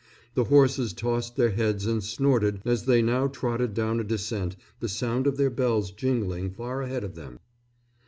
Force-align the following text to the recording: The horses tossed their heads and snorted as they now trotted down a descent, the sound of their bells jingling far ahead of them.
The 0.33 0.45
horses 0.45 0.93
tossed 0.93 1.35
their 1.35 1.51
heads 1.51 1.85
and 1.85 2.03
snorted 2.03 2.61
as 2.65 2.85
they 2.85 3.03
now 3.03 3.27
trotted 3.27 3.75
down 3.75 3.99
a 3.99 4.03
descent, 4.03 4.55
the 4.79 4.89
sound 4.89 5.27
of 5.27 5.37
their 5.37 5.51
bells 5.51 5.91
jingling 5.91 6.49
far 6.49 6.81
ahead 6.81 7.03
of 7.03 7.13
them. 7.13 7.37